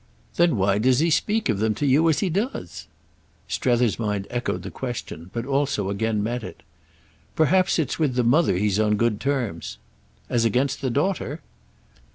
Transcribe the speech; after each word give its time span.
"Then 0.35 0.57
why 0.57 0.79
does 0.79 0.97
he 0.97 1.11
speak 1.11 1.47
of 1.47 1.59
them 1.59 1.75
to 1.75 1.85
you 1.85 2.09
as 2.09 2.21
he 2.21 2.29
does?" 2.31 2.87
Strether's 3.47 3.99
mind 3.99 4.25
echoed 4.31 4.63
the 4.63 4.71
question, 4.71 5.29
but 5.31 5.45
also 5.45 5.91
again 5.91 6.23
met 6.23 6.43
it. 6.43 6.63
"Perhaps 7.35 7.77
it's 7.77 7.99
with 7.99 8.15
the 8.15 8.23
mother 8.23 8.57
he's 8.57 8.79
on 8.79 8.95
good 8.95 9.19
terms." 9.21 9.77
"As 10.27 10.43
against 10.43 10.81
the 10.81 10.89
daughter?" 10.89 11.39